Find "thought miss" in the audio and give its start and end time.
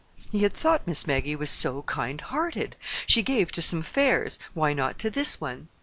0.53-1.05